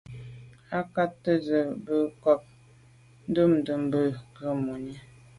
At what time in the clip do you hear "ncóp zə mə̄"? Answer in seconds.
1.17-1.99